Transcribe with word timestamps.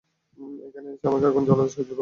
এখানে 0.67 0.87
এসে 0.91 1.05
আমাকে 1.07 1.25
আগুল 1.25 1.43
জ্বালাতে 1.45 1.71
সাহায্য 1.71 1.77
করুন। 1.77 1.89